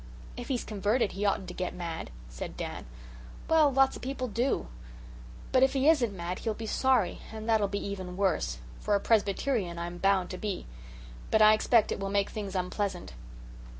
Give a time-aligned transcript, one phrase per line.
[0.35, 2.87] "If he's converted he oughtn't to get mad," said Dan.
[3.47, 4.65] "Well, lots o' people do.
[5.51, 8.99] But if he isn't mad he'll be sorry, and that'll be even worse, for a
[8.99, 10.65] Presbyterian I'm bound to be.
[11.29, 13.13] But I expect it will make things unpleasant."